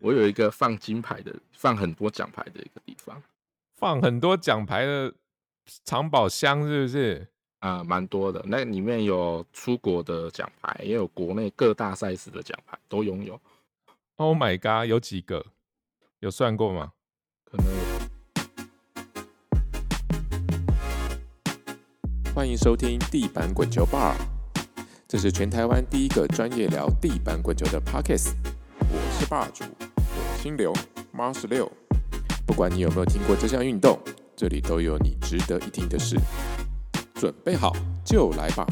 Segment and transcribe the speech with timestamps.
[0.00, 3.22] 我有一个放金牌的，放很多奖牌的一个地方，
[3.76, 5.14] 放很多奖牌的
[5.84, 7.26] 藏宝箱是不是？
[7.60, 8.44] 啊，蛮多的。
[8.46, 13.40] 那里面有出国的奖牌，也有国内各大赛事的奖牌，都拥有。
[14.16, 15.46] Oh my god，有几个？
[16.20, 16.92] 有算过吗？
[17.44, 17.72] 可能有。
[22.34, 24.14] 欢迎收听地板滚球 Bar，
[25.08, 28.34] 这是全台湾第一个专业聊地板滚球的 Pockets。
[28.78, 29.64] 我是霸主，
[30.46, 30.72] 我姓刘，
[31.10, 31.68] 妈十六。
[32.46, 33.98] 不管你有没有听过这项运动，
[34.36, 36.16] 这里都有你值得一听的事。
[37.16, 37.72] 准备好
[38.04, 38.64] 就来吧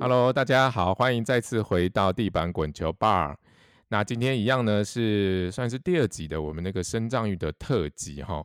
[0.00, 3.36] ！Hello，大家好，欢迎再次回到地板滚球 Bar。
[3.86, 8.44] 那今天一样呢，是算是第二集的我们那个生藏域的特辑哈。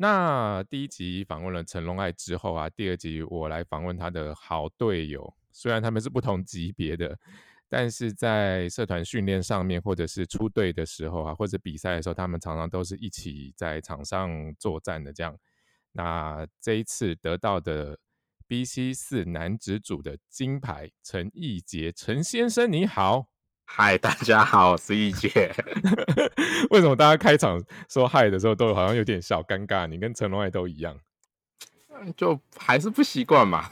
[0.00, 7.18] 那第一集访问了陈龙爱之后啊，第二集我来访问他的好队友，虽然他们是不同级别的。
[7.68, 15.12] 但是在社团训练上面，或者是出队的时候啊，或者比赛的时候，他们常常都是一起在场上作战的。
[15.12, 15.36] 这样，
[15.92, 17.98] 那这一次得到的
[18.48, 23.26] BC 四男子组的金牌，陈义杰，陈先生你好，
[23.70, 25.54] 嗨，大家好，我是易姐。
[26.70, 29.86] 为什么大家开场说嗨的时候，都好像有点小尴尬？
[29.86, 30.98] 你跟陈龙爱都一样，
[32.16, 33.70] 就还是不习惯嘛，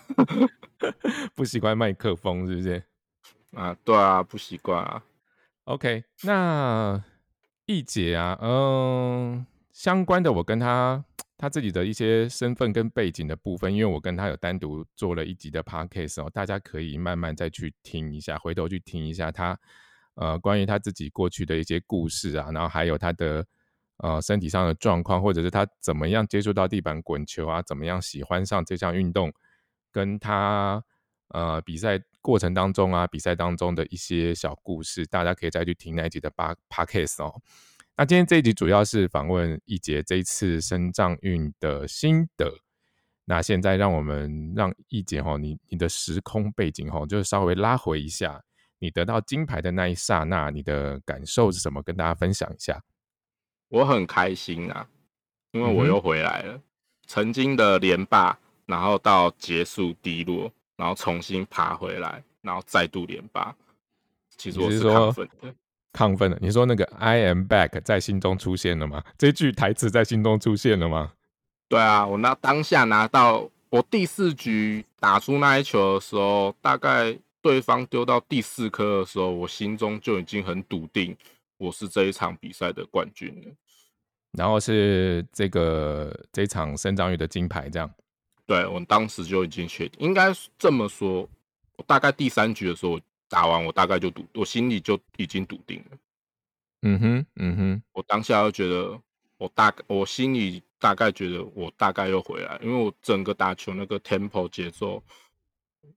[1.35, 2.85] 不习惯麦克风，是不是？
[3.55, 5.03] 啊，对啊，不习惯啊。
[5.65, 7.03] OK，那
[7.65, 11.05] 易姐啊，嗯，相关的我跟他
[11.37, 19.59] 他自己的一些身份跟背景的部分，因为我跟他有单独做了一集的 Podcast 哦，大家可以慢慢再去听一下，回头去听一下他
[20.17, 23.47] 呃关于他自己过去的一些故事啊，然后还有他的
[23.99, 29.33] 呃身体上的状况，或者是他怎么样接触到地板滚球啊，怎么样喜欢上这项运动，
[29.91, 30.85] 跟他
[31.29, 32.03] 呃比赛。
[32.27, 37.41] 过程当中啊，比赛当中的一些小故事，大家可以再去听那一集的八 podcast 哦。
[37.97, 42.53] 那今天这一集主要是访问一杰这一次深藏运的心得。
[43.27, 48.43] 那现在让我们让一杰哈，你你的时空背景哈，就稍微拉回一下，
[48.79, 51.83] 你得到金牌的那一刹那，你的感受是什么？
[51.83, 52.83] 跟大家分享一下。
[53.69, 54.87] 我很开心啊，
[55.53, 56.61] 因为我又回来了，
[57.07, 60.53] 曾经的连霸，然后到结束低落。
[60.79, 63.57] 然后重新爬回来，然后再度连霸。
[64.37, 65.55] 其实我是亢奋的，
[65.95, 66.37] 亢奋的。
[66.39, 69.03] 你说那个 “I am back” 在心中出现了吗？
[69.17, 71.15] 这句台词在心中出现了吗？
[71.67, 81.17] 对啊，我那当下拿到我第四局打出那一球的时候，大概对方丢到第四颗的时候，我心中就已经很笃定，
[81.59, 83.55] 我是这一场比赛的冠军了。
[84.33, 87.89] 然后是这个这场生长鱼的金牌，这样。
[88.47, 91.29] 对我当时就已经确定，应该这么说。
[91.77, 95.97] 我大概第三局的时候打完，我大概就笃，我心里就已经笃定了。
[96.83, 99.01] 嗯哼，嗯哼，我当下就觉得，
[99.39, 105.01] 我大概我心里大概觉得，我大概又回来，因为我整个打球那个 tempo 节奏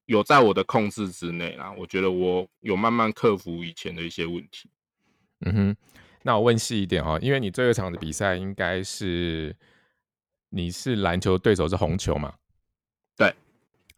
[0.06, 1.72] 有在我的控制之内啦。
[1.78, 4.70] 我觉得我有慢慢克服以前的一些问题。
[5.42, 5.78] 嗯哼，
[6.24, 9.56] 那我问细一点哦，因为你最后一场的比赛应该是。
[10.52, 12.34] 你是篮球对手是红球嘛？
[13.16, 13.32] 对，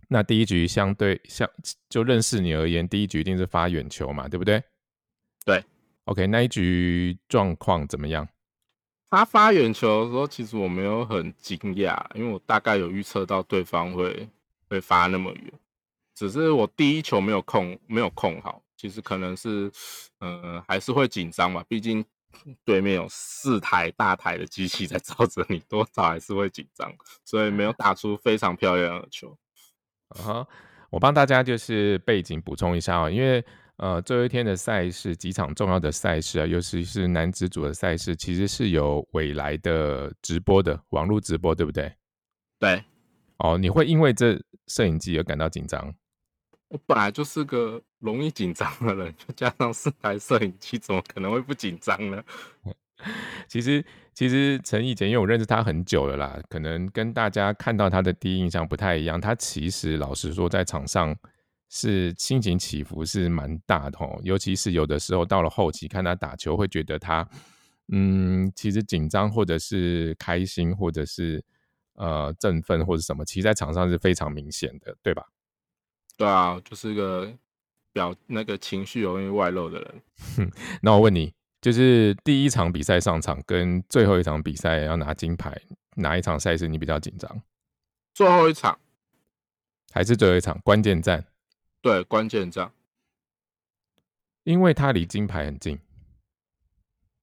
[0.09, 1.50] 那第一局相对相
[1.88, 4.62] 就认识你而言，第一局一定是发远球嘛，对不对？
[5.46, 5.64] 对
[6.03, 8.28] ，OK，那一局状况怎么样？
[9.09, 14.28] 他发远球的时候，其实我没有很惊讶，因为我大概有预测到对方会
[14.68, 15.53] 会发那么远，
[16.28, 19.72] 只是我第一球没有控没有控好，其实可能是
[20.20, 22.06] 呃还是会紧张吧，毕竟。
[22.64, 26.90] 对面有四台大台的机器在照着你，多少还是会紧张，
[27.26, 29.38] 所以没有打出非常漂亮的球。
[30.08, 30.48] 啊，
[30.90, 33.44] 我帮大家就是背景补充一下哦，因为
[33.76, 41.94] 呃最后一天的赛事几场重要的赛事啊，尤其是男子组的赛事，其实是有未来的直播的网络直播，对不对？
[42.58, 42.82] 对。
[43.40, 45.94] 哦，你会因为这摄影机而感到紧张？
[46.72, 52.23] 我本来就是个容易紧张的人，就加上四台摄影机，怎么可能会不紧张呢？
[53.50, 53.84] 其实，
[54.14, 59.20] 其实陈毅杰，因为我认识他很久了啦，可能跟大家看到他的第一印象不太一样。
[59.20, 61.14] 他其实老实说，在场上
[61.68, 67.28] 是心情起伏是蛮大的哦，尤其是有的时候到了后期看他打球，会觉得他
[67.91, 71.44] 嗯，其实紧张或者是开心，或者是
[71.96, 75.26] 呃振奋或者什么，其实在场上是非常明显的，对吧？
[76.22, 77.34] 对啊，就是个
[77.91, 80.02] 表那个情绪容易外露的人。
[80.38, 80.52] 哼
[80.84, 85.59] 那我问你，就是第一场比赛上场跟最后一场比赛要拿金牌，
[85.96, 87.41] 哪一场赛事你比较紧张？
[88.14, 88.78] 最后一场，
[89.91, 91.26] 还是最后一场关键战？
[91.82, 92.72] 对，关键战。
[94.44, 95.79] 因为他离金牌很近。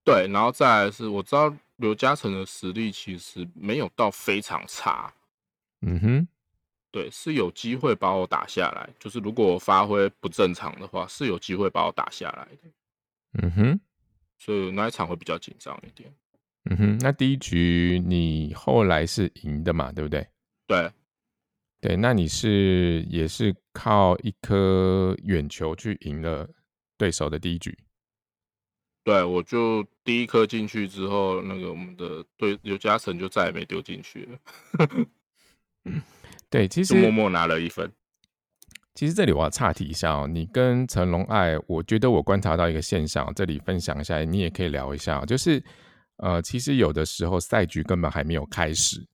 [0.02, 5.14] 对，然后再来是，我知道刘嘉诚的实力其实没有到非常差。
[5.82, 6.28] 嗯哼，
[6.98, 8.90] 对，是有机会把我打下来。
[8.98, 12.68] 就是如果我发挥不正常的话，是有机会把我打下来的。
[13.40, 13.80] 嗯哼，
[14.36, 16.12] 所以那一场会比较紧张一点。
[16.64, 19.92] 嗯哼，那第一局你后来是赢的嘛？
[19.92, 20.26] 对不对？
[20.66, 20.90] 对，
[21.80, 26.50] 对，那你是也是靠一颗远球去赢了
[26.96, 27.78] 对手的第一局。
[29.04, 34.38] 对，我就第一颗进去之后，那个我们的对刘嘉诚就再也没丢进去了。
[36.50, 37.92] 对，其实默默拿了一分。
[38.94, 45.62] 其实这里我要岔题一下哦，你跟成龙爱，我觉得我观察到一个现象，这里分享一下，你也可以聊一下，就是
[46.16, 49.06] 呃，其实有的时候赛局根本还没有开始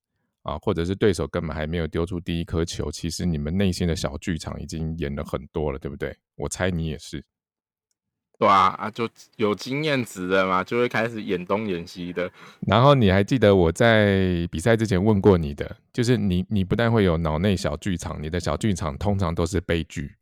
[0.42, 6.16] 啊，或者是对手根本还没有丢出第一颗球，其实你们内心的小剧场已经演了很多了，对不对？
[6.36, 7.22] 我猜你也是。
[8.36, 12.28] 对啊，啊，就有经验值的嘛，就会开始演东演西的。
[12.66, 20.16] 然后你还记得我在比赛之前问过你的，就是你你不但会有脑内小剧场，你的小剧场通常都是悲剧。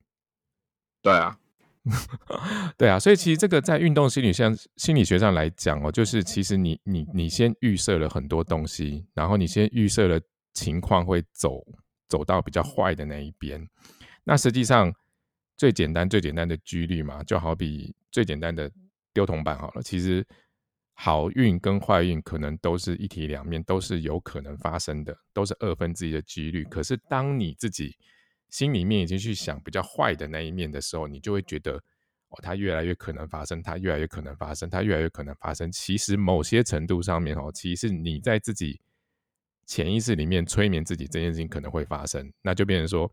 [1.01, 1.39] 对啊，
[2.77, 10.21] 对啊，所以其实这个在运动心理上心理学上来讲哦，就是其实你你你先预设了很多东西，然后你先预设了
[10.53, 11.65] 情况会走
[12.09, 13.67] 走到比较坏的那一边，
[14.25, 14.93] 那实际上。
[15.55, 18.71] 最简单、最简单的几率嘛，就好比最简单的
[19.13, 19.83] 丢铜板好了。
[19.83, 20.25] 其实
[20.93, 26.63] 好运跟坏运可能都是一体两面，都是有可能发生的，都是二分之一的几率。
[26.65, 27.97] 可是当你自己
[28.51, 31.73] 心里面已经去想比较坏的那一面的时候，你就会觉得
[32.29, 35.73] 哦，它越来越可能发生，它越来越可能发生，它越来越可能发生。
[35.73, 38.81] 其实某些程度上面哦，其实你在自己
[39.67, 43.13] 潜意识里面催眠自己，这件事情可能会发生，那就变成说。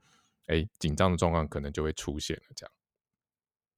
[0.52, 2.44] 哎，紧张的状况可能就会出现了。
[2.56, 2.74] 这样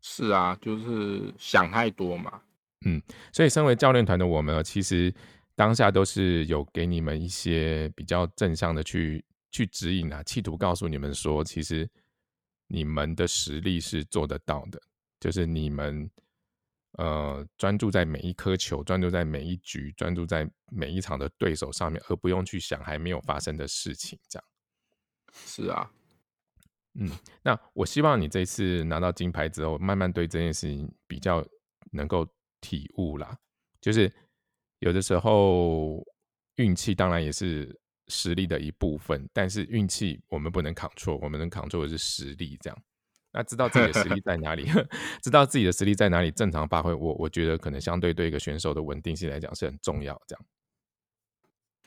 [0.02, 2.42] 是啊，就是想太多嘛。
[2.86, 3.02] 嗯，
[3.32, 5.14] 所以身为教练团的我们，其实
[5.56, 11.88] 当下都是有给你们一些比较正向的去去指引啊，企图告诉你们说，其实
[12.66, 14.82] 你们的实力是做得到的，
[15.20, 16.10] 就是你们
[16.94, 24.18] 呃专注在每一颗球，专注在每一局，专注在每一场的对手上面，而不用去想还没有发生的事情。
[24.28, 24.46] 这样
[25.46, 25.92] 是啊。
[26.94, 27.10] 嗯，
[27.42, 31.46] 那我希望你这次拿到金牌之后，慢慢对这件事情比较
[31.92, 32.28] 能够
[32.60, 33.38] 体悟啦。
[33.80, 34.12] 就是
[34.80, 36.04] 有的时候
[36.58, 37.80] 运气当然也是
[38.10, 42.58] 实力的一部分，但是运气我们不能扛错，我们能扛错的是实力。
[42.62, 42.84] 这样，
[43.32, 44.68] 那知道自己的实力在哪里，
[45.24, 50.22] 知道自己的实力在哪里，正常发挥，我我觉得可能相对对一个选手的稳定性来讲是很重要。
[50.28, 50.46] 这样，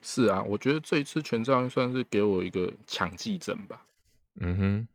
[0.00, 3.86] 是啊，我觉得这一次全仗算是给我一个强记症吧。
[4.40, 4.88] 嗯哼。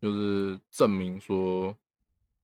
[0.00, 1.76] 就是证明说，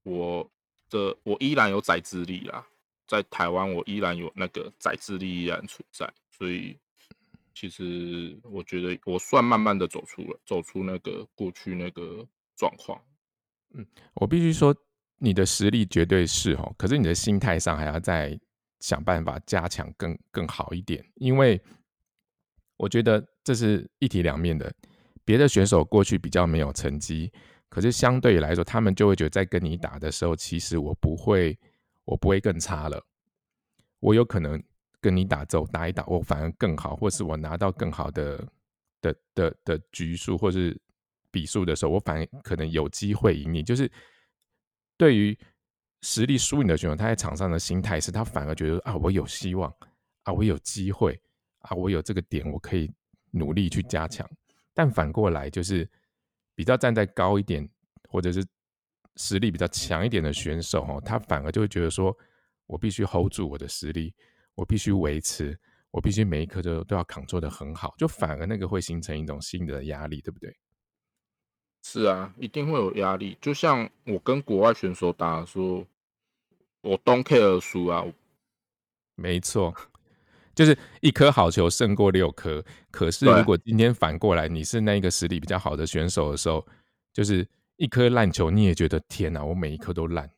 [0.03, 0.49] 我
[0.89, 2.65] 的我依然有载资力啦，
[3.07, 6.77] 在台湾我依然有那个载资力依然存在，所以
[7.53, 12.99] 其实我觉得我算慢慢的走出了走出那个过去那个状况。
[13.75, 13.85] 嗯，
[14.15, 14.75] 我必须说
[15.17, 18.39] 你的实力绝对是哦，可是你的心态上还要再
[18.79, 21.61] 想办法加强更更好一点，因为
[22.77, 24.73] 我觉得这是一体两面的，
[25.25, 27.31] 别的选手过去比较没有成绩。
[27.69, 31.57] 可是相对来说，他们就会觉得在跟你打的时候，其实我不会，
[32.05, 33.03] 我不会更差了。
[33.99, 34.61] 我有可能
[35.01, 38.47] 跟你打之后打一打，我反而更好，或是我拿到更好的
[39.01, 40.79] 的的的局数或是
[41.31, 43.63] 比数的时候，我反而可能有机会赢你。
[43.63, 43.91] 就是
[44.97, 45.35] 对于
[46.01, 49.73] 实力输你的选手，他在场上的心态是他反而觉得啊，我有希望
[50.23, 51.19] 啊，我有机会
[51.59, 52.91] 啊，我有这个点，我可以
[53.31, 54.29] 努力去加强。
[54.73, 55.89] 但反过来就是。
[56.55, 57.67] 比较站在高一点，
[58.07, 58.45] 或者是
[59.15, 62.15] 实力比较强一点的选手，哦，他反而就会觉得说，
[62.67, 64.13] 我必须 hold 住我的实力，
[64.53, 70.55] 我必须维持，我必须每一刻都都要扛做的很好，就反而那个会形成一种新的压力，对不对？
[71.81, 73.35] 是啊，一定会有压力。
[73.41, 75.83] 就像我跟国外选手打，说
[76.81, 78.05] 我 don't care 输啊，
[79.15, 79.75] 没错。
[80.55, 86.65] 就是一颗好球胜过六颗，可是如果今天反过来你是那个实力比较好的选手的时候，
[87.11, 90.29] 就是一颗烂球你也觉得天哪，我每一颗都烂，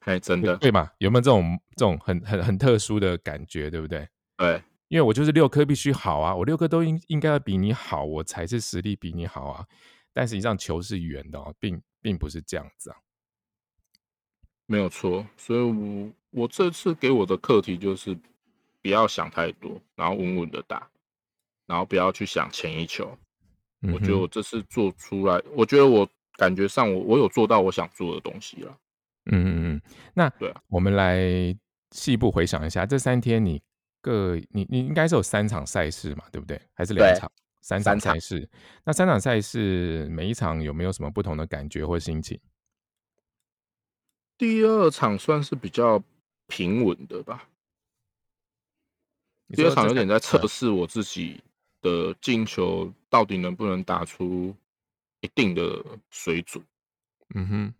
[0.00, 0.92] 哎，真的对吗？
[0.98, 4.08] 有没有这种这种很很很特殊的感觉，对不对？
[4.36, 9.66] 对，因为我就是六颗必须好啊，我六颗都应应该要比你好，我才是实力比你好啊。
[10.12, 12.96] 但实际上球是圆的，并并不是这样子啊，
[14.66, 15.26] 没有错。
[15.36, 18.16] 所以我我这次给我的课题就是。
[18.86, 20.88] 不要想太多，然后稳稳的打，
[21.66, 23.18] 然后不要去想前一球，
[23.92, 28.78] 我觉得我这次做出来，我觉得我感觉上我我有做到我想做的东西了。
[29.24, 29.82] 嗯嗯嗯，
[30.14, 31.18] 那对啊，我们来
[31.90, 33.60] 细部回想一下，这三天你
[34.00, 36.60] 各你你应该是有三场赛事嘛，对不对？
[36.72, 37.28] 还是两场？
[37.62, 38.48] 三场赛事。
[38.84, 42.40] 那三场赛事每一场有没有什么不同的感觉或心情？
[44.38, 46.00] 第二场算是比较
[46.46, 47.48] 平稳的吧。
[49.54, 51.40] 第二场有点在测试我自己
[51.80, 54.54] 的进球到底能不能打出
[55.20, 56.64] 一定的水准。
[57.34, 57.74] 嗯哼。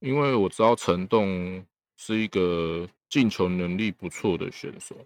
[0.00, 1.64] 因为我知道陈栋
[1.96, 4.96] 是一个进球能力不错的选手，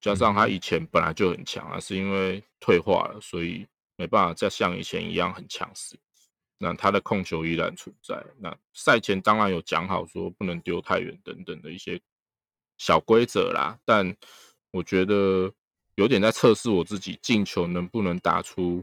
[0.00, 3.66] 加上他以前本来就很强啊，是因为退化了，所以
[3.96, 5.94] 没办法再像以前一样很强势。
[6.56, 8.24] 那他的控球依然存在。
[8.38, 12.00] 那赛前当然有讲好说不能丢太远等等的一些
[12.78, 14.16] 小规则啦，但
[14.70, 15.52] 我觉得
[15.96, 18.82] 有点在测试我自己进球能不能打出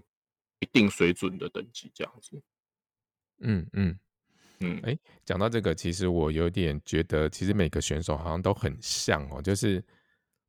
[0.60, 2.40] 一定水准的等级这样子。
[3.40, 3.98] 嗯嗯。
[4.60, 9.84] 嗯，哎，讲到这个，其实我有点觉得，其实每个选手好像都很像哦，就是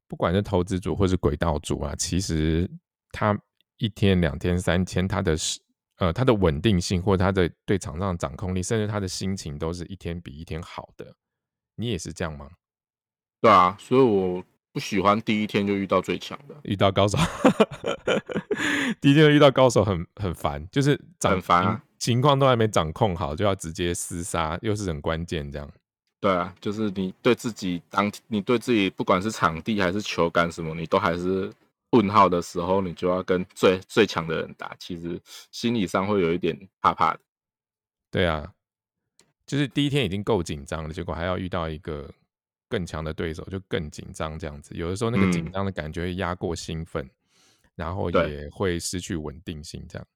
[0.06, 2.70] 不管是投资组或是轨道组啊，其实
[3.10, 3.36] 他
[3.78, 5.36] 一天、两天、三天，他的
[5.96, 11.16] 呃他的稳定性或他的对场上的掌控力，甚至他的心情，都是一天比一天好的。
[11.74, 12.48] 你也是这样吗？
[13.40, 14.44] 对啊，所以我。
[14.74, 17.16] 不喜欢第一天就遇到最强的，遇到高手，
[19.00, 25.70] 第一天遇到高手很很烦，就是很烦啊，情况都还没掌控好就要直接厮杀，又是很关键这样。
[26.20, 31.48] 对啊，就是你对自己当你对自己不管是场地还是球杆什么，你都还是
[31.90, 35.20] 问号的时候，你就要跟最最强的人打，其实
[35.52, 37.20] 心理上会有一点怕怕的。
[38.10, 38.52] 对啊，
[39.46, 42.10] 就是第一天已经够紧张了，结果还要遇到一个。
[42.68, 47.08] 更强的对手就更紧张，这样子有的时候那个紧张的感觉会压过兴奋，
[47.74, 50.06] 然后也会失去稳定性，这样。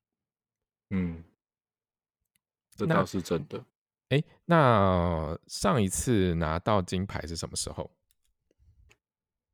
[0.90, 1.22] 嗯，
[2.76, 3.64] 这倒是真的。
[4.08, 7.90] 哎，那上一次拿到金牌是什么时候？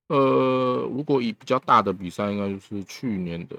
[0.07, 3.57] 呃，如果以比较大的比赛，应该就是去年的，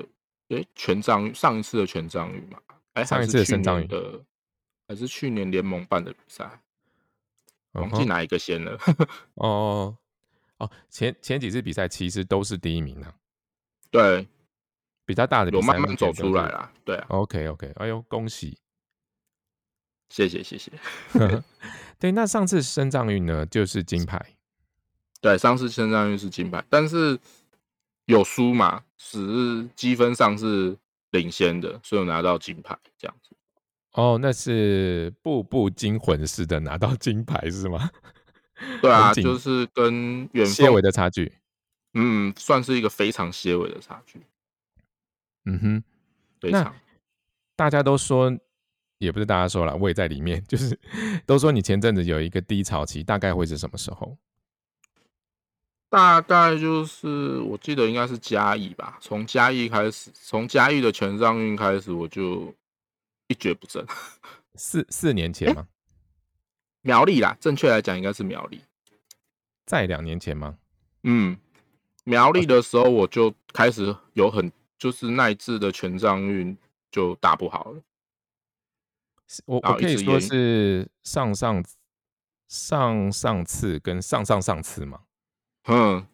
[0.50, 2.62] 哎，全章上一次的全章鱼嘛，
[2.94, 4.24] 哎，上一次的全章鱼的，
[4.88, 6.62] 还是去年联盟办的比赛。
[7.82, 8.78] 忘记哪一个先了？
[9.36, 9.98] 哦
[10.58, 13.14] 哦，前前几次比赛其实都是第一名啊。
[13.92, 14.28] 对，
[15.06, 16.72] 比较大的有慢慢走出来啦。
[16.84, 17.06] 对啊。
[17.10, 18.58] OK OK，哎呦，恭喜！
[20.10, 20.72] 谢谢谢谢。
[22.00, 24.38] 对，那上次升降运呢，就是金牌。
[25.22, 27.20] 对，上次升降运是金牌，但是
[28.06, 30.78] 有输嘛，只是积分上是
[31.12, 33.36] 领先的，所以拿到金牌这样子。
[33.96, 37.90] 哦，那是步步惊魂似的拿到金牌是吗？
[38.82, 41.32] 对啊，就是跟远些微的差距，
[41.94, 44.22] 嗯，算是一个非常些微的差距。
[45.46, 45.84] 嗯哼，
[46.42, 46.74] 非常。
[47.56, 48.38] 大家都说，
[48.98, 50.78] 也不是大家说了，我也在里面， 就是
[51.26, 54.18] 都说你前阵子有一个低潮期，大概会是什么时候？
[55.90, 62.54] 大概就是我记得应该是嘉义吧，从嘉义开始，从嘉义的全上运开始，我就。
[63.28, 63.86] 一蹶不振，
[64.56, 65.68] 四四年前吗？
[66.82, 68.62] 苗栗啦，正确来讲应该是苗栗。
[69.66, 70.58] 在两年前吗？
[71.04, 71.38] 嗯，
[72.04, 76.56] 苗栗的时候我就开始有很就是那一次的权杖运
[76.92, 77.82] 就打不好了。
[79.46, 81.66] 我我可以说是上上
[82.48, 85.02] 上上次跟上上上次吗？
[85.66, 86.06] 嗯，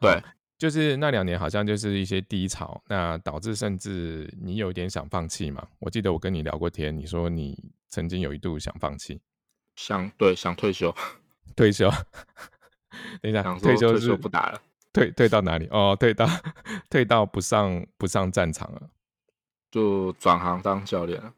[0.00, 0.20] 对。
[0.58, 5.68] 就是那两年好像就是一些低潮，那导致甚至你有点想放弃嘛？
[5.78, 9.20] 我记得我跟你聊过天，你说你曾经有一度想放弃，
[9.74, 10.94] 想对想退休，
[11.54, 11.90] 退休。
[13.20, 14.62] 等一下，退休是不打了，
[14.94, 15.68] 退退到哪里？
[15.70, 16.26] 哦，退到
[16.88, 18.88] 退到不上不上战场了，
[19.70, 21.34] 就转行当教练了。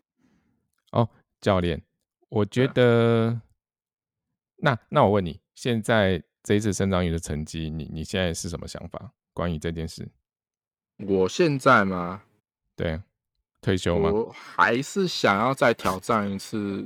[0.93, 1.09] 哦，
[1.41, 1.83] 教练，
[2.29, 3.41] 我觉得
[4.59, 6.23] 那那我问你，现在。
[6.49, 9.13] 这一次生长鱼的成绩，你你现在是什么想法？
[9.35, 10.09] 关于这件事，
[10.97, 12.23] 我现在吗？
[12.75, 12.99] 对，
[13.61, 14.11] 退休吗？
[14.11, 16.83] 我还是想要再挑战一次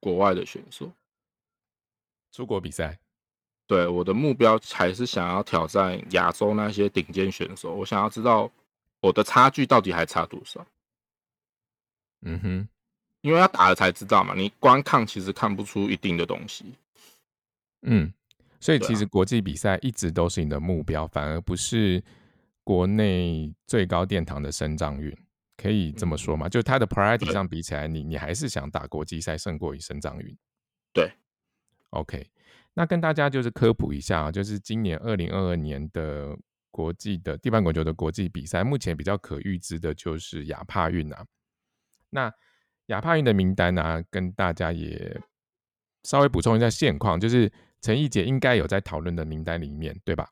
[0.00, 0.90] 国外的选手，
[2.30, 2.98] 出国比赛。
[3.66, 7.74] 对，我的目标还是想要挑战亚洲那些顶尖选手。
[7.74, 8.50] 我想要知道
[9.00, 10.66] 我的差距到底还差多少。
[12.22, 12.68] 嗯哼，
[13.20, 16.64] 因为要打了才知道嘛，你光看其实看不出一定的东西。
[17.82, 18.10] 嗯。
[18.62, 22.00] 所以其实国际比赛一直都是你的目标，反而不是
[22.62, 25.12] 国内最高殿堂的升障运，
[25.56, 26.48] 可以这么说吗？
[26.48, 30.38] 就它的 priority 上比起来，你你还是想打国际赛胜过于升障运。
[30.92, 31.12] 对
[31.90, 32.24] ，OK，
[32.74, 36.38] 那跟大家就是科普一下啊，就是今年二零二二年的
[36.70, 41.26] 国际的地板滚球的国际比赛，目前比较可预知的就是亚帕运啊。
[42.10, 42.32] 那
[42.86, 45.20] 亚帕运的名单呢，跟大家也
[46.04, 47.50] 稍微补充一下现况，就是
[47.82, 50.30] 陈奕杰应该有在讨论的名单里面，对吧？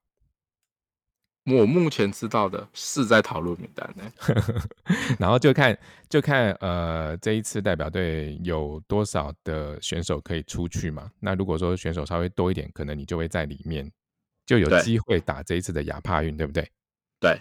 [1.46, 4.04] 我目前知道的是在讨论名单内
[5.18, 5.76] 然后就看
[6.08, 11.10] 就看呃这一次代表队有多少的选手可以出去嘛？
[11.18, 13.90] 那如果说选手稍微多一点，可能你就会在里面
[14.46, 16.70] 就有机会打这一次的亚帕运，对不对？
[17.18, 17.40] 对。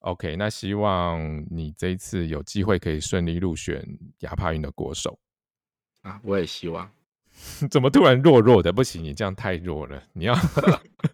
[0.00, 3.82] OK，那希望你这一次有机会可以顺利入选
[4.18, 5.18] 亚帕运的国手
[6.02, 6.20] 啊！
[6.22, 6.90] 我也希望。
[7.70, 8.72] 怎么突然弱弱的？
[8.72, 10.02] 不行，你这样太弱了。
[10.12, 10.34] 你要，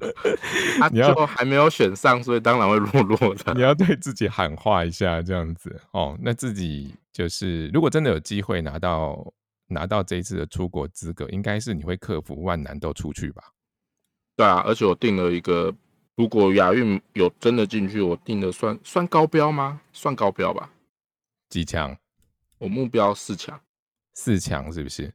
[0.91, 3.53] 你要还没有选上，所以当然会弱弱的。
[3.55, 6.19] 你要对自己喊话一下，这样子哦。
[6.21, 9.33] 那自己就是，如果真的有机会拿到
[9.69, 13.43] 拿到这一次的出国资格，应该是你会克服万难都出去吧？
[14.37, 15.75] 对啊，而且我定了一个，
[16.17, 19.81] 如果亚运有真的进去，我定的算算高标吗？
[19.93, 20.71] 算高标吧。
[21.51, 21.97] 几强？
[22.59, 23.61] 我目标四强，
[24.15, 25.13] 四强是不是？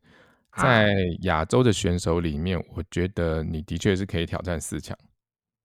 [0.57, 4.97] 在亚洲的选手里面，我觉得你的确是可以挑战四强，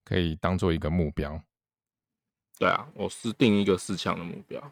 [0.05, 1.41] 可以当做一个目标。
[2.59, 4.71] 对啊，我是定一个四强的目标。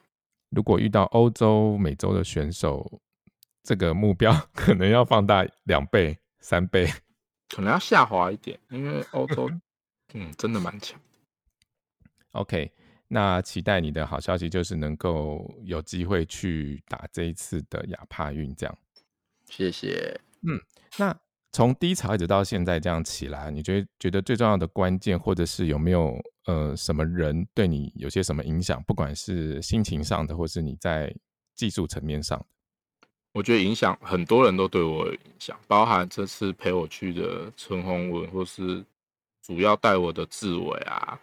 [0.49, 3.01] 如果遇到欧洲、美洲的选手，
[3.63, 6.85] 这个目标 可能要放大两倍、三倍，
[7.49, 9.49] 可能要下滑一点，因为欧洲，
[10.13, 10.99] 嗯，真的蛮强。
[12.31, 12.71] OK，
[13.07, 18.77] 那期待你的好消息就是能够有机会去打这一次的亚帕运，这样。
[19.51, 20.19] 谢谢。
[20.43, 20.59] 嗯，
[20.97, 21.15] 那
[21.51, 28.81] 从低潮一直到现在这样起来，你觉得觉得最重要的关键，或者是有没有呃什么人对你有些什么影响？
[28.83, 31.13] 不管是心情上的，或是你在
[31.53, 32.43] 技术层面上，
[33.33, 38.83] 我觉得影响很多人都对我有影响，包含这次陪我去的陈宏文，或是
[39.43, 41.19] 主要带我的志伟啊，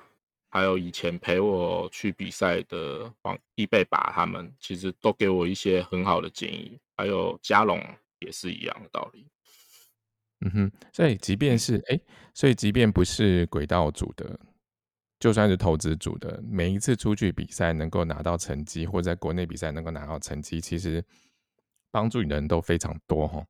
[0.50, 7.82] 还有以前陪我去比赛的黄易贝拔他们，其实都给我一些很好的建议，还有嘉龙。
[8.20, 9.26] 也是一样的道理，
[10.40, 12.00] 嗯哼，所以即便是哎，
[12.34, 14.38] 所以即便不是轨道组的，
[15.18, 21.04] 就算是投资组的，每一次出去比赛能够拿到成绩，或在国内比赛能够拿到成绩，其实
[21.90, 23.44] 帮助你的人都非常多哈。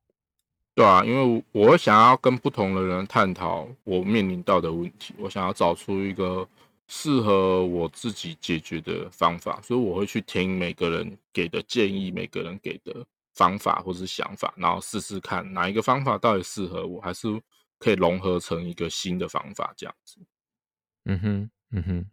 [0.74, 6.48] 对啊，因为我想要跟不同的人探讨我面临到的问题，我想要找出一个
[6.86, 13.04] 适合我自己解决的方法，所以我会去听每个人给的建议，每个人给的。
[13.38, 17.28] 方法或是想法，然后试试看哪一个方法到底适合我，还是
[17.78, 20.18] 可以融合成一个新的方法这样子。
[21.04, 22.06] 嗯哼，嗯哼，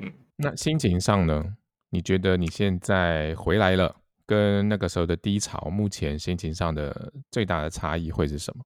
[0.00, 0.12] 嗯。
[0.36, 1.56] 那心情上呢？
[1.88, 8.62] 你觉得你现在回来了，跟那个时候的低潮，目前心情上的最大的差异会是什么？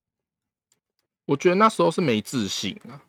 [1.27, 3.01] 我觉得那时候是没自信啊。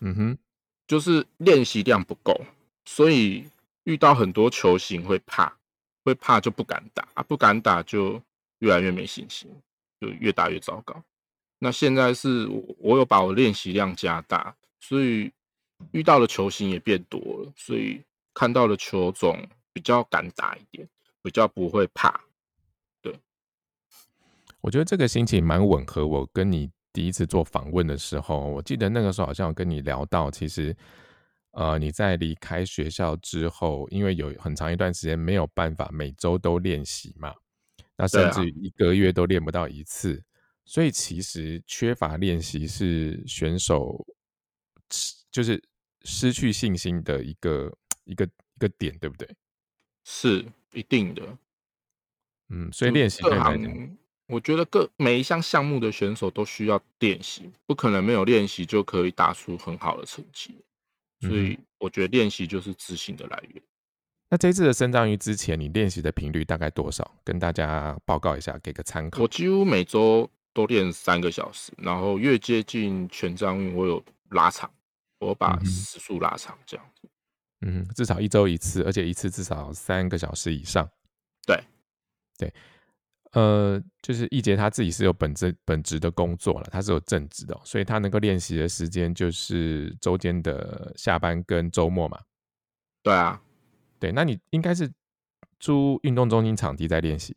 [0.00, 0.38] 嗯哼，
[0.86, 2.44] 就是练习量不够，
[2.84, 3.48] 所以
[3.84, 5.59] 遇到很多球型会怕。
[6.04, 8.20] 会怕就不敢打，不敢打就
[8.60, 9.50] 越来越没信心，
[10.00, 11.02] 就越打越糟糕。
[11.58, 15.30] 那现在是我我有把我练习量加大，所以
[15.92, 20.88] 遇到的球型也变多了，所以看到的球种比较敢打一点，
[21.22, 22.20] 比较不会怕。
[23.02, 23.14] 对，
[24.60, 26.06] 我觉得这个心情蛮吻合。
[26.06, 30.74] 我跟你第一次做访问的时候，我记得那个时候好像跟你聊到，其实。
[31.52, 37.34] 呃，你在离开学校之后，因为有很长一段时间没有办法每周都练习嘛，
[37.96, 40.22] 那甚至一个月都练不到一次，
[40.64, 44.06] 所以其实缺乏练习是选手
[45.30, 45.60] 就是
[46.02, 49.28] 失去信心的一个一个一个点，对不对？
[50.04, 51.36] 是一定的。
[52.48, 60.54] 嗯，所以练习各行，我觉得各每一项项目的选手都需要练习，不可能没有练习就可以打出很好的成绩。
[61.20, 63.62] 所以我觉得练习就是自信的来源。
[64.28, 67.16] 那这次的生长鱼之前，你练习的频率大概多少？
[67.24, 69.22] 跟大家报告一下，给个参考。
[69.22, 74.70] 我几乎每周都练三个小时，然后越接近全张运，我有拉长，
[75.18, 77.08] 我把时速拉长，这样子。
[77.62, 80.88] 嗯，至少一周一次，而且一次至少三个小时以上。
[81.44, 81.60] 对，
[82.38, 82.52] 对。
[83.32, 92.20] 呃，就是易杰他自己是有本职本职的工作了，他是有正职的，所以他能够练习的时间就是周间的下班跟周末嘛。
[93.02, 93.40] 对啊，
[94.00, 94.90] 对，那你应该是
[95.60, 97.34] 租运动中心场地在练习。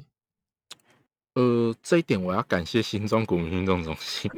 [1.35, 4.31] 呃，这一点我要感谢新庄古民运动中心。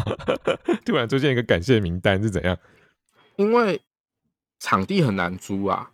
[0.84, 2.58] 突然出现一个感谢名单是怎样？
[3.36, 3.80] 因为
[4.58, 5.92] 场地很难租啊。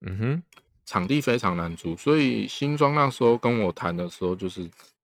[0.00, 0.42] 嗯哼。
[0.86, 4.62] 场地非常难租，所以新庄那时候跟我谈的时候，就是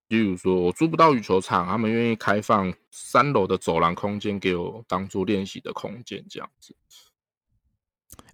[0.08, 6.74] 例如说我租不到羽球场，他们愿意开放三楼的走廊空间给我当做练习的空间，这样子。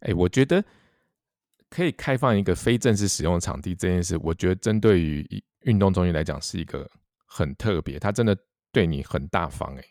[0.01, 0.63] 哎，我觉得
[1.71, 6.89] 可以开放一个非正式使用的场地这件事，我觉得针对于一运动中心来讲是一个
[7.25, 8.37] 很特别，他真的
[8.71, 9.85] 对你很大方哎、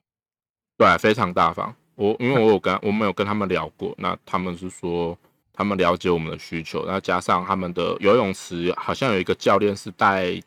[0.78, 1.76] 对，非常大方。
[1.96, 5.18] 我因为我有跟我们有跟他们聊过，那他们是说
[5.58, 10.40] 他们了解我们的需求，那加上他们的游泳池好像有一个教练是带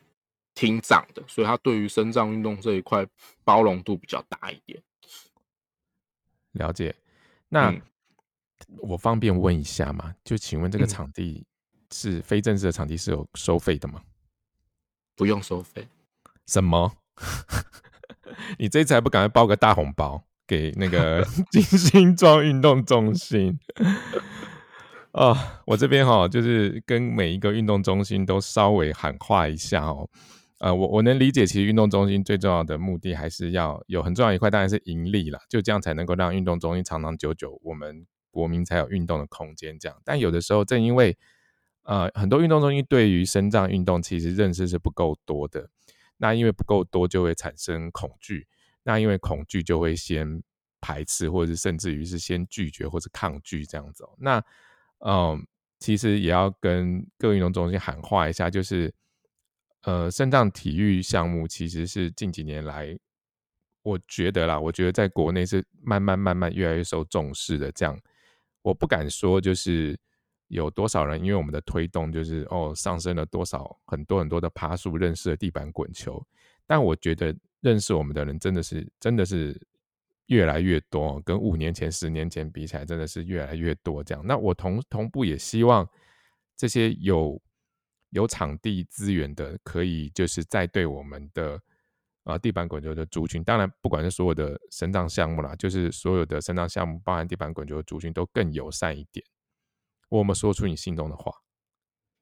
[0.55, 3.05] 厅长的，所以他对于身障运动这一块
[3.43, 4.81] 包容度比较大一点。
[6.53, 6.95] 了解。
[7.49, 7.83] 那、嗯
[8.79, 10.15] 我方便问一下吗？
[10.23, 11.45] 就请问这个嗯场地
[11.91, 14.01] 是非正式的场地是有收费的吗？
[15.17, 15.89] 不用收费，
[16.47, 16.93] 什么？
[18.59, 23.59] 你这次还不赶快包个大红包给那个 金星庄运动中心？
[25.13, 30.09] 哦，我这边哈、就是跟每一个运动中心都稍微喊话一下哦。
[30.59, 39.77] 呃，我我能理解，其实运动中心最重要的目的还是要有很重要一块，当然是盈利啦，就这样才能够让运动中心长长久久，我们国民才有运动的空间。
[39.79, 41.17] 这样，但有的时候正因为
[41.83, 45.71] 呃很多运动中心对于身障运动其实认识是不够多的，
[46.19, 48.47] 那因为不够多就会产生恐惧，
[48.85, 50.43] 那因为恐惧就会先
[50.81, 54.45] 排斥，或者是甚至于是先拒绝或是抗拒这样子、那
[55.07, 55.47] 嗯，
[55.79, 58.93] 其实也要跟各运动中心喊话一下，就是
[59.83, 62.95] 呃，肾脏体育项目其实是近几年来，
[63.83, 67.73] 我觉得啦，我觉得在国内是慢慢慢慢越来越受重视的。
[67.73, 67.99] 这样，
[68.61, 69.99] 我不敢说就是
[70.49, 76.23] 有多少人因为我们的推动，就是哦上升了多少很多很多的爬树，认识了地板滚球，
[76.67, 79.59] 但我觉得认识我们的人真的是真的是
[80.31, 84.03] 越来越多，跟五年前、十年前比起来，真的是越来越多。
[84.03, 85.89] 这样，那我同同步也希望
[86.57, 87.41] 这些有
[88.11, 91.61] 有场地资源的，可以就是在对我们的
[92.23, 99.27] 呃地板滚球的族群，当然不管是所有的生长项目啦，就是所有的生长项目，包含地板滚球的族群，都更友善一点。
[100.09, 101.33] 我们说出你心中的话。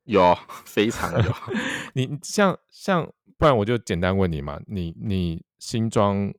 [0.05, 1.31] 有非常有。
[1.93, 6.33] 你你像像，不然我就简单问你嘛，你你新庄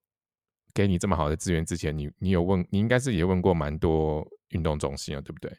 [0.80, 5.52] 给你这么好的资源之前，你你有问，你应该是也问过蛮多运动中心啊，对不对？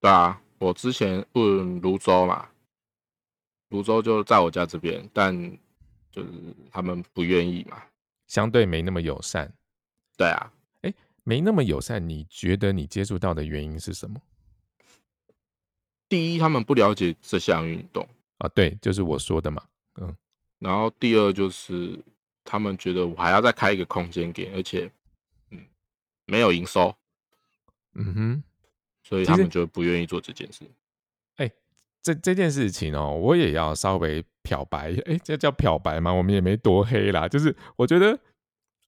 [0.00, 2.48] 对啊，我之前问泸州嘛，
[3.68, 5.32] 泸州就在我家这边，但
[6.10, 6.28] 就是
[6.72, 7.80] 他们不愿意嘛。
[8.26, 9.52] 相对没那么友善，
[10.16, 10.52] 对啊，
[11.22, 14.20] 没那么友善，你觉得你接触到的原因是什么
[16.08, 18.04] 第一他们不了解这项运动，
[18.38, 18.48] 啊？
[18.48, 19.62] 对，就是我说的嘛，
[20.00, 20.12] 嗯，
[20.58, 21.96] 然后第二就是
[22.46, 24.90] 他们觉得我还要再开一个空间给，而且
[25.50, 25.60] 嗯
[26.24, 26.94] 没有营收，
[27.94, 28.42] 嗯哼。
[29.02, 30.64] 所以他们就不愿意做这件事。
[31.36, 31.48] 哎
[32.02, 34.92] 这这件事情哦，我也要稍微漂白。
[35.06, 36.12] 哎，这叫漂白吗？
[36.12, 37.28] 我们也没多黑啦。
[37.28, 38.18] 就是我觉得，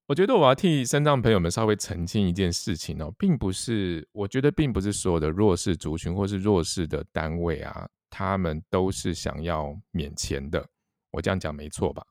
[0.06, 10.68] 我觉得我要替身障朋友们稍微澄清一件事情哦，并不是，我觉得并不是所有的弱势族群或是弱势的单位啊，他们都是想要免钱的。
[11.12, 12.04] 我这样讲没错吧？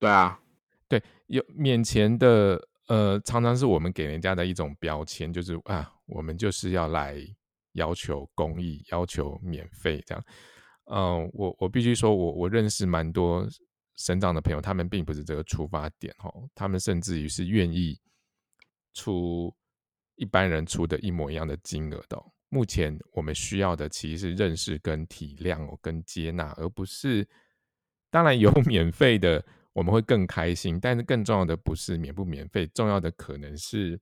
[0.00, 0.40] 对啊，
[0.88, 7.16] 对，有免钱的，呃，常常是我们给人家的一种标签，就是啊，我们就是要来
[7.74, 10.24] 要求公益，要求免费这样。
[10.86, 13.46] 嗯、我我必须说，我我认识蛮多
[13.96, 17.96] 省长的朋友，他们并不是这个出发点哦，他们甚至于是愿意
[18.94, 19.54] 出
[20.16, 27.28] 一般人出的一模一样的金额的、目前我们需要的其实是认识跟体谅哦，跟接纳，而不是
[28.10, 29.44] 当然有 免费的
[29.80, 33.98] 我们会更开心，但是更重要的不是免不免费，重要的可能是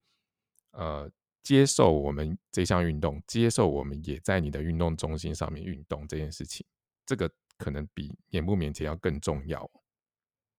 [0.72, 1.08] 呃
[1.40, 6.66] 接受我们这项运动，接受我们也在你的运动中心上面运动这件事情，
[7.06, 9.70] 这个可能比免不免钱要更重要哦。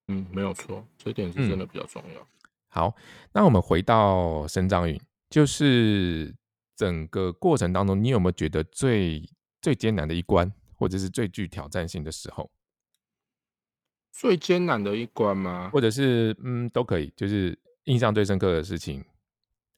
[0.08, 2.26] 嗯，没有错，这一点是真的比较重要。
[2.68, 2.96] 好，
[3.34, 6.34] 那我们回到生长运，就是
[6.74, 9.22] 整个过程当中，你有没有觉得最
[9.60, 12.50] 最艰难的一关，或者是最具挑战性的时候，
[14.12, 15.70] 最艰难的一关吗？
[15.72, 19.04] 或者是嗯都可以，就是印象最深刻的事情，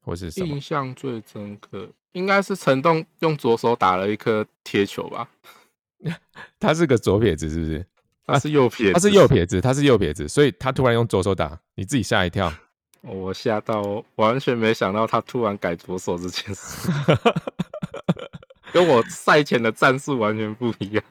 [0.01, 0.61] 或是什么印？
[0.61, 5.29] 象最深刻应该是陈栋用左手打了一颗贴球吧？
[6.59, 7.87] 他是个左撇子，是不是？
[8.25, 12.53] 他是右撇子，他是右撇子，他是右撇子，所以他突然用左手打，你自己吓一跳。
[13.03, 16.89] 我吓到，完全没想到他突然改左手这件事，
[18.73, 21.05] 跟我赛前的战术完全不一样。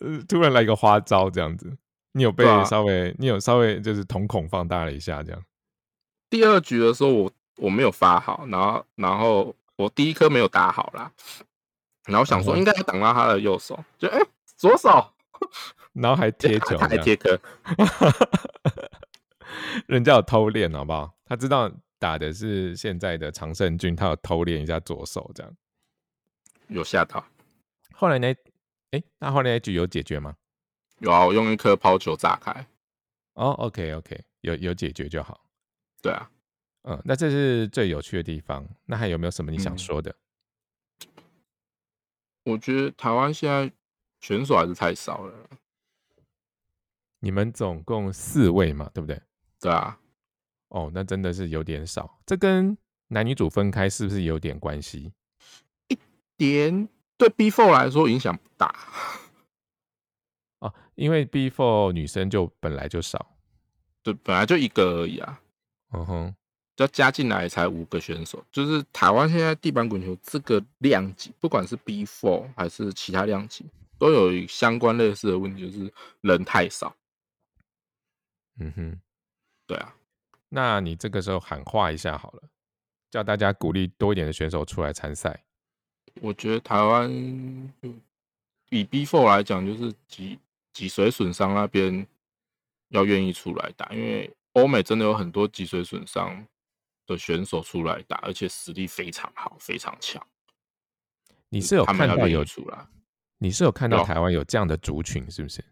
[0.00, 1.76] 呃突然来一个花招这样子，
[2.12, 5.42] 你有被稍微，你有稍微就是瞳孔放大了一下这样。
[6.30, 11.10] 第二局的时候我，我没有发好，然后然后我第一颗没有打好啦，
[12.06, 14.18] 然后想说应该要挡到他的右手，就哎、
[14.56, 15.12] 左手
[15.94, 17.40] 然后还贴球还贴颗，
[19.86, 21.14] 人家有偷练好不好？
[21.24, 25.52] 他知道打的是现在的常胜军，他有偷练一下左手这样。
[26.68, 27.24] 有吓到。
[27.92, 28.34] 后来那，
[28.92, 30.36] 哎，那后来那一局有解决吗？
[30.98, 32.66] 有啊，我用一颗抛球炸开。
[33.34, 35.44] 哦，OK OK，有有解决就好。
[36.02, 36.30] 对啊，
[36.82, 38.66] 嗯，那这是最有趣的地方。
[38.86, 40.14] 那还有没有什么你想嗯说的？
[42.44, 43.70] 我觉得台湾现在
[44.20, 45.48] 选手还是太少了。
[47.20, 49.20] 你们总共四位嘛，对不对？
[49.60, 50.00] 对啊，
[50.68, 52.18] 哦，那真的是有点少。
[52.24, 52.76] 这跟
[53.08, 55.12] 男女主分开是不是有点关系？
[55.88, 55.98] 一
[56.36, 58.74] 点对 B Four 来说影响不大。
[60.60, 63.36] 啊，因为 B Four 女生就本来就少。
[64.02, 65.40] 对，本来就一个而已啊，
[65.92, 66.34] 嗯哼，
[66.76, 68.42] 要加进来才五个选手。
[68.50, 73.66] 就是台湾现在地板滚球这个量级，不管是 B Four 还是其他量级，
[73.98, 76.94] 都有相关类似的问题，就是人太少。
[78.60, 79.00] 嗯哼。
[79.66, 79.94] 对啊，
[80.48, 82.42] 那你这个时候喊话一下好了，
[83.10, 85.44] 叫大家鼓励多一点的选手出来参赛。
[86.20, 87.08] 我觉得台湾
[87.82, 87.92] 就
[88.70, 90.38] 以 B Four 来讲，就是脊
[90.72, 92.06] 脊髓损伤那边
[92.88, 96.46] 要愿意出来打，因为欧美真的有很多脊髓损伤
[97.06, 100.24] 的选手出来打，而且实力非常好，非常强。
[101.48, 102.86] 你是有看到有，出来？
[103.38, 105.64] 你是有看到台湾有这样的族群，是不是？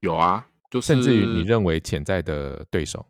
[0.00, 3.06] 有啊，就是甚至于你认为潜在的对手，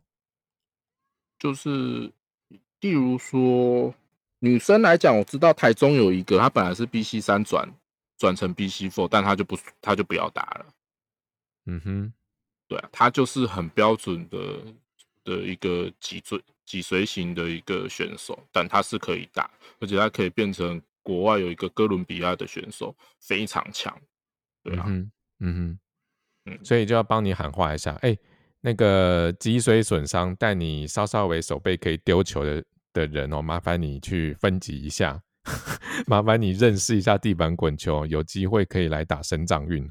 [1.38, 2.12] 就是，
[2.80, 3.94] 例如说
[4.40, 7.68] 女生来讲，我知道台中有一个，她本来是 BC 三转
[8.18, 10.66] 转成 BC four，但她就不她就不要打了。
[11.66, 12.12] 嗯哼，
[12.66, 14.38] 对啊，她就是很标准的
[15.24, 23.94] 的一个脊椎脊髓型的一个选手，但她是可以打，而且她可以变成国外有一个哥伦比亚的选手，非常强。
[24.62, 25.78] 对啊，嗯哼，嗯哼，
[26.52, 28.16] 嗯所以就要帮你喊话一下，哎、
[28.62, 35.20] 那个脊髓损伤，但你稍稍为手背可以丢球的的人哦，麻烦你去分级一下，
[36.06, 39.88] 麻烦你认识一下地板滚球，有机会可以来打省长运。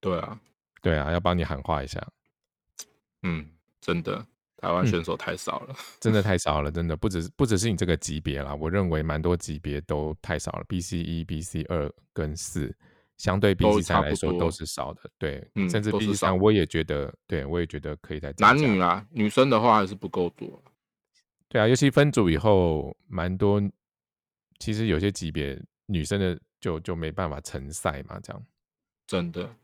[0.00, 0.40] 对啊，
[0.80, 2.04] 对啊，要帮你喊话一下，
[3.22, 3.48] 嗯，
[3.80, 5.74] 真的，台湾嗯选手太少了。
[6.00, 12.74] 真的太少了，真的不只是不只是你这个级别啦，我认为蛮多级别都太少了，BC 一、BC 二跟四，
[13.16, 20.60] 相对都 BC 差不多三来说都是少的，对，嗯甚至 BC 三我也觉得，对我也觉得可以在男加女啦，女生的话还是不够多。
[21.52, 23.62] 对啊，尤其分组以后，蛮多
[24.58, 28.42] 其实有些级别女生的就就没办法成赛嘛，这样。
[29.06, 29.54] 真的，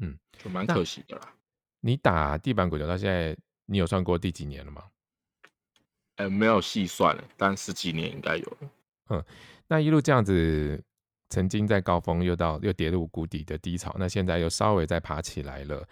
[0.00, 1.32] 嗯，就蛮可惜的啦。
[1.78, 4.82] 你打地板滚球到现在，你有算过第几年了吗？
[6.16, 9.24] 呃，没有细算了，但十几年应该有了。
[9.68, 10.82] 那一路这样子，
[11.28, 15.88] 曾经在高峰又到又跌入谷底的低潮，那现在又稍微再爬起来了，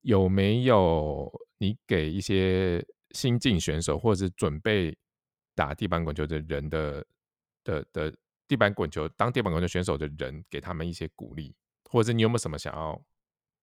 [0.00, 4.96] 有没有你给一些新进选手或者是准备
[5.54, 7.04] 打地板滚球的人的
[7.64, 8.14] 的的
[8.46, 11.54] 地板滚球当地板滚球选手的人，给他们一些鼓励，
[11.88, 13.00] 或者是你有没有什么想要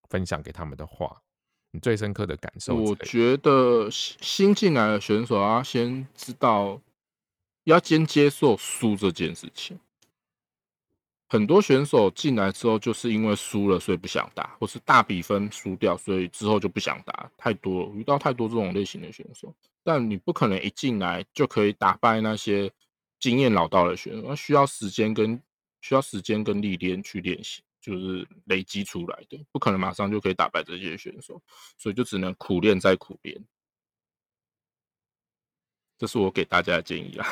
[0.09, 1.21] 分享给他们的话？
[1.71, 2.75] 你最深刻的感受？
[2.75, 6.81] 我觉得新新进来的选手要先知道，
[7.65, 9.77] 要先接受输这件事情。
[11.29, 17.29] 很多选手进来之后，就是因为输了，所以不想打，或是大比分输掉，所以之后就不想打。
[17.37, 19.53] 太多，遇到太多这种类型的选手。
[19.83, 22.71] 但你不可能一进来就可以打败那些
[23.19, 25.41] 经验老道的选手，那需要时间跟
[25.81, 31.41] 需要时间跟历练去练习，就是累积出来的，不可能马上就可以打败这些选手，
[31.77, 33.37] 所以就只能苦练再苦练。
[35.97, 37.27] 这是我给大家的建议啊。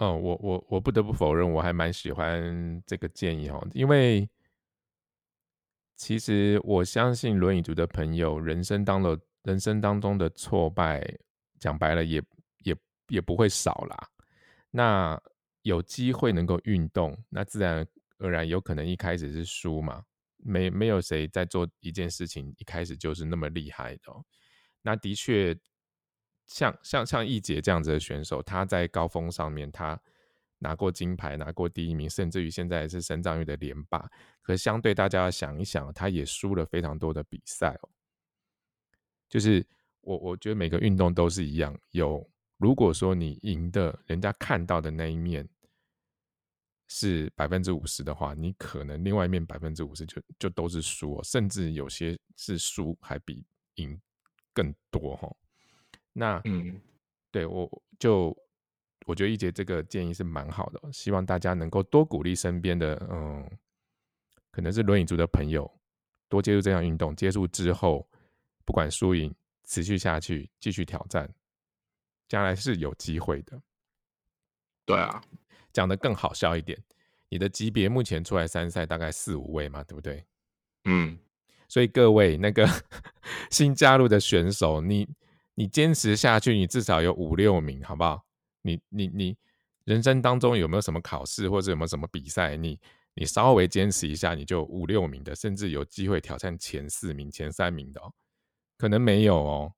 [0.00, 4.26] 哦，我我我不得不否认，我还蛮喜欢这个建议哦，因为
[5.94, 11.06] 其实我相信轮椅族的朋友，人生当了人生当中的挫败，
[11.58, 12.22] 讲白了也
[12.64, 12.74] 也
[13.08, 14.08] 也不会少啦。
[14.70, 15.20] 那
[15.62, 17.86] 有机会能够运动，那自然
[18.16, 20.02] 而然有可能一开始是输嘛，
[20.38, 24.02] 没没有谁在做一件事情一开始就是那么厉害的、
[24.80, 25.54] 那的确，
[26.50, 29.98] 像像像易杰这样子的选手，他在高峰上面，他
[30.58, 34.10] 拿过金牌，拿过第一名，甚至于现在是省长域的连霸。
[34.42, 37.88] 可相对大家要想一想，他也输了非常多的比赛哦。
[39.28, 39.64] 就是
[40.00, 45.48] 我我觉得每个运动都是一样，有如果说你赢的，人家看到的那一面
[46.88, 53.96] 是百分之五十的话，你可能另外一面百分之五十就就都是输、哦，甚至有些是输还比赢
[54.52, 55.36] 更多哈、哦。
[56.12, 56.80] 那嗯，
[57.30, 58.36] 对我就
[59.06, 63.48] 我觉得一杰这个建议是蛮好的，希望大家能够多鼓励身边的嗯，
[64.50, 65.70] 可能是轮椅族的朋友，
[66.28, 68.08] 多接触这项运动，接触之后
[68.64, 71.32] 不管输赢，持续下去，继续挑战，
[72.28, 73.60] 将来是有机会的。
[74.84, 75.22] 对啊，
[75.72, 76.76] 讲的更好笑一点，
[77.28, 80.24] 你的级别目前出来参赛大概四五位嘛，对不对？
[80.84, 81.18] 嗯，
[81.68, 82.66] 所以各位那个
[83.50, 85.08] 新加入的选手，你
[85.60, 88.24] 你坚持下去，你至少有五六名，好不好？
[88.62, 89.36] 你你你
[89.84, 92.80] 人生当中有没有什么考试或者有没有什么比赛，你
[93.12, 98.10] 你稍微坚持一下，你就五六名的，甚至有机会挑战前四名、前三名的哦。
[98.78, 99.74] 可能没有哦，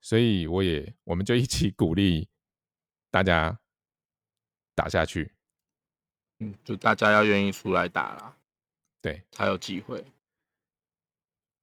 [0.00, 2.28] 所以我也我们就一起 鼓励
[3.08, 3.56] 大家
[4.74, 5.32] 打下去。
[6.40, 8.36] 嗯，就大家要愿意出来打啦，
[9.00, 10.04] 对，才有机会。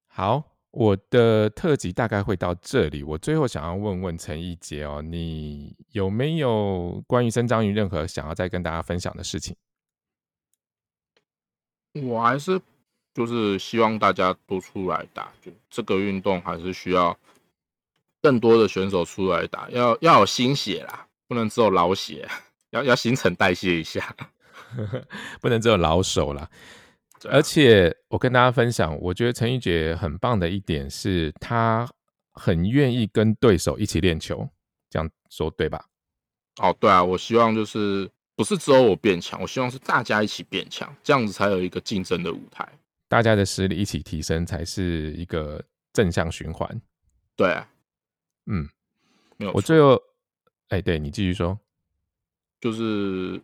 [0.07, 3.01] 好，我的特辑大概会到这里。
[3.01, 9.55] 我最后想要问问陈一杰哦，你有没有关于生章鱼任何想要再跟大家分享的事情？
[11.93, 12.61] 我还是
[13.15, 17.17] 就是希望大家多出来打，就这个运动还是需要
[18.21, 22.29] 更多的选手出来打，要要有新血啦，不能只有老血，
[22.69, 24.15] 要要新陈代谢一下。
[25.41, 26.47] 不能只有老手啦。
[27.25, 31.89] 而且我跟大家分享，我觉得陈玉杰很棒的一点是，他
[32.33, 34.47] 很愿意跟对手一起练球，
[34.89, 35.85] 这样说对吧？
[36.61, 42.67] 哦，对啊，我希望就是不是只有我变强，我希望是大家一起变强，这样子才有一个竞争的舞台。
[43.07, 46.81] 大家的实力一起提升，才是一个正向循环。
[47.35, 47.69] 对啊，
[48.47, 48.67] 嗯，
[49.37, 50.01] 没有我最后，
[50.69, 51.57] 哎，对你继续说。
[52.59, 53.39] 就是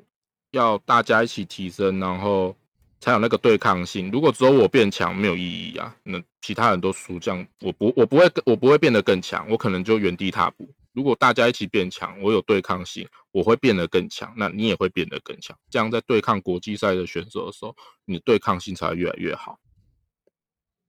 [0.51, 2.55] 要大家一起提升，然后
[3.03, 4.09] 才有那个对抗性。
[4.09, 5.93] 如果只有我变强，没有意义啊。
[6.03, 10.73] 那其他人都输，这样我不我不会我不会变得更强，我可能就原地踏步。
[10.93, 15.57] 如果大家一起变强，我有对抗性，我会变得更强，那你也会变得更强。
[15.69, 19.59] 这样在对抗国际赛的选手的时候，你对抗性才会越来越好。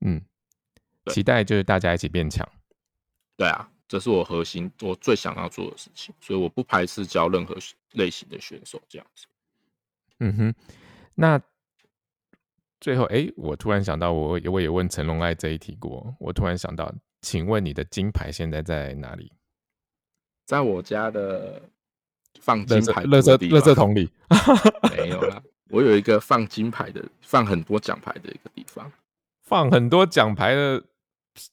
[0.02, 0.22] 嗯，
[1.06, 2.48] 期待就是大家一起变强。
[3.36, 7.56] 对啊，这是我核心，我最想要做的事情，所以我不排斥教任何
[7.94, 9.26] 类型的选手这样子。
[10.20, 10.54] 嗯哼，
[11.16, 11.40] 那
[12.84, 16.14] 最后，哎，我突然想到我，我也问陈龙爱这一题过。
[16.20, 16.92] 我突然想到，
[17.22, 19.32] 请问你的金牌现在在哪里？
[20.44, 21.62] 在我家的
[22.40, 24.10] 放金牌垃圾垃圾桶里。
[24.94, 28.92] 没有啦，我有一个放金牌的，放很多奖牌的一个地方
[29.44, 30.84] 放很多奖牌的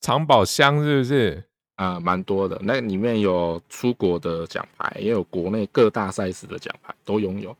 [0.02, 1.41] 藏宝箱，是不是？
[1.76, 2.60] 啊，蛮、多的。
[2.62, 7.56] 那里面有出国的奖牌，也有国内各大赛事的奖牌，都拥有。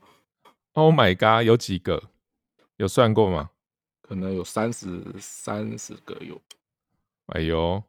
[0.74, 2.02] Oh my god，有几个？
[2.76, 3.48] 有算过吗？
[4.12, 6.38] 可能有三十三十个有。
[7.28, 7.82] 哎呦，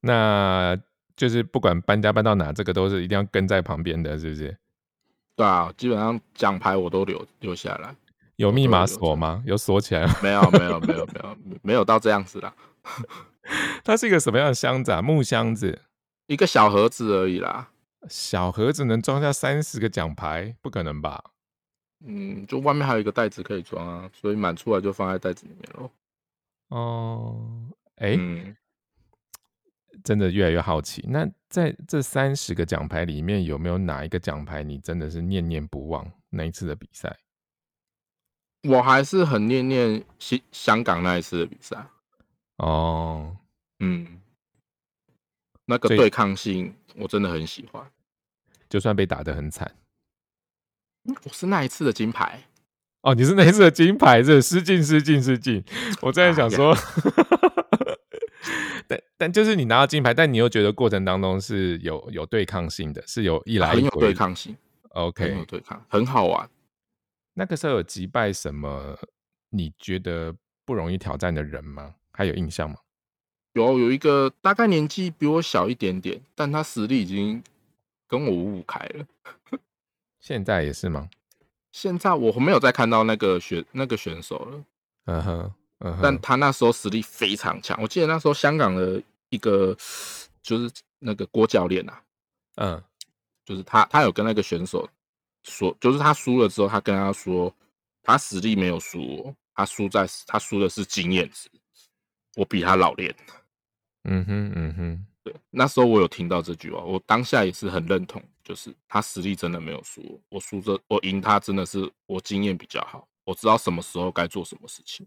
[0.00, 0.78] 那
[1.16, 4.54] 就是不管搬家搬到哪，这个都是一定要跟在旁边的，是不是？
[5.34, 7.96] 对啊，基本上奖牌我都留留下来。
[8.36, 9.42] 有密码锁吗？
[9.46, 10.14] 有锁起来吗？
[10.22, 12.54] 没有，没有，没有，没有，没有到这样子啦，
[13.82, 15.00] 它是一个什么样的箱子啊？
[15.00, 15.80] 木箱子，
[16.26, 17.70] 一个小盒子而已啦。
[18.06, 20.54] 小盒子能装下三十个奖牌？
[20.60, 21.31] 不可能吧？
[22.04, 25.90] 嗯，就外面还有一个袋子可以装啊，所以满出来就放在袋子里面咯。
[26.68, 28.56] 哦，哎、嗯，
[30.02, 31.04] 真的越来越好奇。
[31.08, 36.10] 那在这三十个奖牌里面，有没有哪一个奖牌你真的是念念不忘？
[36.30, 37.16] 那一次的比赛？
[38.62, 41.84] 我还是很念念香香港那一次的比赛。
[42.56, 43.36] 哦，
[43.80, 44.20] 嗯，
[45.64, 47.84] 那个对抗性我真的很喜欢。
[48.68, 49.70] 就算被打得很惨，
[51.04, 52.44] 我是那一次的金牌，
[53.02, 55.62] 哦，你是那一次的金牌，是失敬失敬失敬。
[56.00, 56.76] 我正在想说，
[58.86, 64.56] 但但就是你拿到金牌，但你又觉得过程当中是有有对抗性的，是有一来很有一回对抗性，
[64.90, 66.48] 很有 OK，对抗，很好玩。
[67.34, 68.98] 那个时候有击败什么
[69.50, 70.34] 你觉得
[70.64, 71.94] 不容易挑战的人吗？
[72.12, 72.76] 还有印象吗？
[73.54, 77.42] 有有一个大概年纪比我小一点点，但他实力已经
[78.06, 79.04] 跟我五五开了。
[80.22, 81.10] 现在也是吗？
[81.72, 84.64] 现在我没有再看到那个选那个选手了，
[85.06, 87.76] 嗯哼，嗯哼，但他那时候实力非常强。
[87.82, 89.76] 我记得那时候香港的一个
[90.42, 92.02] 就是那个郭教练啊，
[92.56, 92.82] 嗯
[93.44, 94.88] 就是他他有跟那个选手
[95.42, 97.52] 说，就是他输了之后，他跟他说，
[98.02, 101.50] 他实力没有输我，他输在他输的是经验值，
[102.36, 103.12] 我比他老练。
[104.04, 115.06] 嗯哼嗯哼，对，那时候我有听到这句话，我当下也是很认同，就是他实力真的没有输我，输着我赢他真的是我经验比较好，我知道什么时候该做什么事情。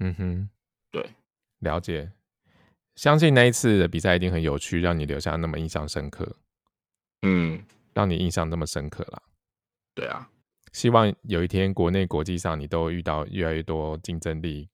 [0.00, 0.50] 嗯哼，
[0.90, 1.14] 对，
[1.60, 2.12] 了解。
[2.94, 6.36] 相信那一次的比赛一定很有趣，让你留下那么印象深刻，
[7.22, 7.64] 嗯，
[7.94, 9.22] 让你印象那么深刻啦。
[9.94, 10.28] 对啊，
[10.72, 14.68] 希望有一天国内、国际上你都遇到越来越多竞争力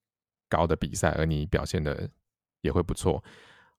[0.49, 2.11] 高的比赛，而你表现的
[2.63, 3.23] 也会不错。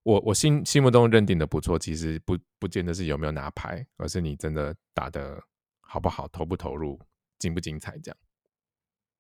[0.09, 5.39] 我我心心目中认定的不错，其实不不见得是有没有拿牌，而是你真的打的
[5.81, 6.99] 好不好，投不投入，
[7.37, 8.17] 精不精彩，这样。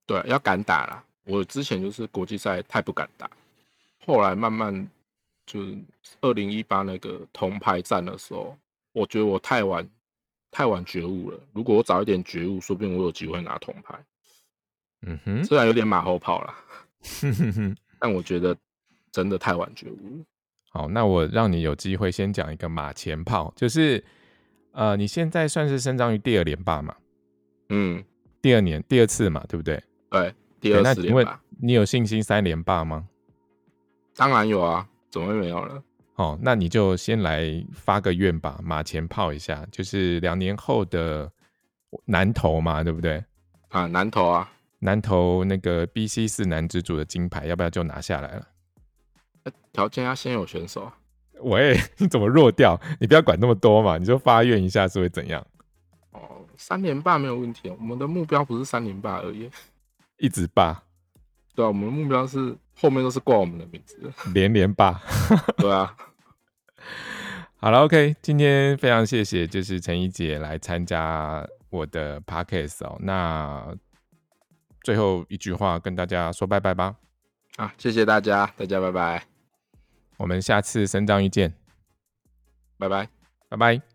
[0.07, 1.05] 对，要敢打啦。
[1.25, 3.29] 我之前就是国际赛太不敢打，
[4.03, 4.89] 后来慢慢
[5.45, 5.77] 就是
[6.21, 8.57] 二零一八那个铜牌战的时候，
[8.91, 9.87] 我觉得我太晚
[10.49, 11.39] 太晚觉悟了。
[11.53, 14.03] 如果我早一点觉悟，说不定我有机会拿铜牌。
[15.01, 16.55] 嗯哼，虽然有点马后炮啦，
[17.99, 18.57] 但我觉得
[19.11, 20.25] 真的太晚觉悟了。
[20.71, 24.03] 好，那我让你有机会先讲一个马前炮，就是
[24.71, 26.95] 呃，你现在算是生长于第二连霸嘛？
[27.69, 28.03] 嗯，
[28.41, 29.81] 第二年第二次嘛，对不对？
[30.09, 31.27] 对，第对二那请问
[31.59, 33.07] 你有信心三连霸吗？
[34.15, 35.83] 当然有啊，怎么会没有呢？
[36.15, 41.31] 哦，那你就先来发个愿吧，马前炮一下，就是两年后的
[42.05, 43.23] 南投嘛，对不对？
[43.69, 48.47] 啊，南投啊，南投那个 BC 四男之组的金牌，要不要就拿下来了？
[49.49, 50.95] 呃条件要先有选手啊。
[51.41, 52.79] 喂， 你怎么弱掉？
[52.99, 55.45] 你不要管那么多嘛，你就发愿一下是会怎样？
[56.11, 59.49] 哦，三连霸没有问题，我们的目标不是三连霸而已。
[60.17, 60.83] 一直霸，
[61.55, 64.11] 对啊，我们的目标是后面都是挂我们的名字。
[64.35, 64.99] 连连霸。
[65.55, 65.95] 对啊，
[67.55, 72.97] 好了，OK，今天非常谢谢，就是陈怡姐来参加我的 Podcast 哦。
[72.99, 73.73] 那
[74.83, 76.95] 最后一句话跟大家说拜拜吧，
[77.55, 79.23] 啊，谢谢大家，大家拜拜，
[80.19, 81.53] 我们下次深章遇见，
[82.77, 83.09] 拜拜。
[83.47, 83.88] 拜拜。